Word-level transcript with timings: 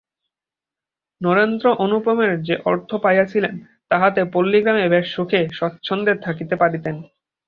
নরেন্দ্র 1.21 1.65
অনুপের 1.75 2.41
যে 2.43 2.55
অর্থ 2.65 2.89
পাইয়াছিলেন, 2.95 3.53
তাহাতে 3.91 4.21
পল্লিগ্রামে 4.33 4.85
বেশ 4.89 5.05
সুখে 5.15 5.41
স্বচ্ছন্দে 5.53 6.13
থাকিতে 6.15 6.55
পারিতেন। 6.55 6.95